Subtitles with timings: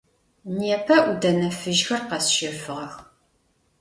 [0.57, 2.93] Непэ ӏудэнэ фыжьхэр къэсщэфыгъэх.